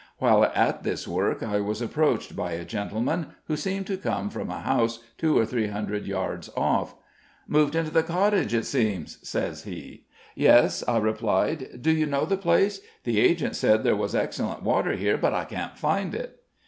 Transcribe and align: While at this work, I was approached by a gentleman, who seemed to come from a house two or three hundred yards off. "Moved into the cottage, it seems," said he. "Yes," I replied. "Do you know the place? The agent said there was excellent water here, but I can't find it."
While 0.17 0.45
at 0.45 0.81
this 0.81 1.07
work, 1.07 1.43
I 1.43 1.59
was 1.59 1.79
approached 1.79 2.35
by 2.35 2.53
a 2.53 2.65
gentleman, 2.65 3.33
who 3.45 3.55
seemed 3.55 3.85
to 3.85 3.97
come 3.97 4.31
from 4.31 4.49
a 4.49 4.61
house 4.61 5.03
two 5.19 5.37
or 5.37 5.45
three 5.45 5.67
hundred 5.67 6.07
yards 6.07 6.49
off. 6.57 6.95
"Moved 7.47 7.75
into 7.75 7.91
the 7.91 8.01
cottage, 8.01 8.51
it 8.51 8.65
seems," 8.65 9.19
said 9.21 9.57
he. 9.57 10.05
"Yes," 10.33 10.83
I 10.87 10.97
replied. 10.97 11.83
"Do 11.83 11.91
you 11.91 12.07
know 12.07 12.25
the 12.25 12.35
place? 12.35 12.81
The 13.03 13.19
agent 13.19 13.55
said 13.55 13.83
there 13.83 13.95
was 13.95 14.15
excellent 14.15 14.63
water 14.63 14.93
here, 14.95 15.19
but 15.19 15.35
I 15.35 15.45
can't 15.45 15.77
find 15.77 16.15
it." 16.15 16.39